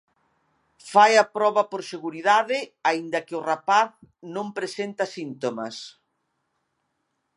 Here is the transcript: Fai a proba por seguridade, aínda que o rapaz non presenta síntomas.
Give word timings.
Fai 0.91 1.13
a 1.23 1.25
proba 1.37 1.63
por 1.71 1.81
seguridade, 1.93 2.57
aínda 2.89 3.19
que 3.27 3.35
o 3.39 3.45
rapaz 3.51 3.89
non 4.35 4.47
presenta 4.57 5.03
síntomas. 5.17 5.75